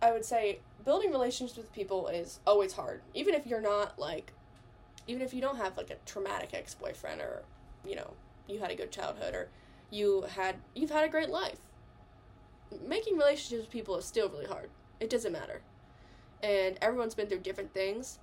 [0.01, 3.01] i would say building relationships with people is always hard.
[3.13, 4.33] Even if you're not like
[5.07, 7.43] even if you don't have like a traumatic ex-boyfriend or
[7.85, 8.11] you know,
[8.47, 9.49] you had a good childhood or
[9.89, 11.59] you had you've had a great life.
[12.87, 14.69] Making relationships with people is still really hard.
[14.99, 15.61] It doesn't matter.
[16.41, 18.19] And everyone's been through different things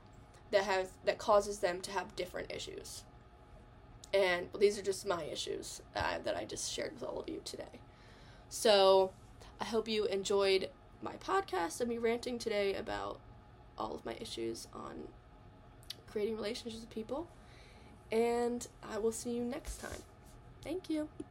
[0.51, 3.05] that have that causes them to have different issues.
[4.15, 7.29] And well, these are just my issues uh, that I just shared with all of
[7.29, 7.81] you today.
[8.49, 9.13] So,
[9.61, 10.71] I hope you enjoyed
[11.03, 13.21] my podcast and me ranting today about
[13.77, 15.09] all of my issues on
[16.11, 17.29] creating relationships with people.
[18.11, 20.03] And I will see you next time.
[20.63, 21.09] Thank you.